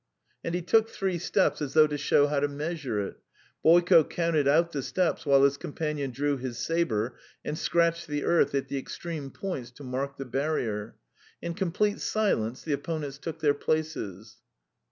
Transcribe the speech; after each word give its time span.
And 0.43 0.55
he 0.55 0.63
took 0.63 0.89
three 0.89 1.19
steps 1.19 1.61
as 1.61 1.75
though 1.75 1.85
to 1.85 1.95
show 1.95 2.25
how 2.25 2.39
to 2.39 2.47
measure 2.47 2.99
it. 3.01 3.17
Boyko 3.63 4.03
counted 4.05 4.47
out 4.47 4.71
the 4.71 4.81
steps 4.81 5.27
while 5.27 5.43
his 5.43 5.57
companion 5.57 6.09
drew 6.09 6.37
his 6.37 6.57
sabre 6.57 7.13
and 7.45 7.55
scratched 7.55 8.07
the 8.07 8.23
earth 8.23 8.55
at 8.55 8.67
the 8.67 8.79
extreme 8.79 9.29
points 9.29 9.69
to 9.73 9.83
mark 9.83 10.17
the 10.17 10.25
barrier. 10.25 10.95
In 11.39 11.53
complete 11.53 11.99
silence 11.99 12.63
the 12.63 12.73
opponents 12.73 13.19
took 13.19 13.41
their 13.41 13.53
places. 13.53 14.37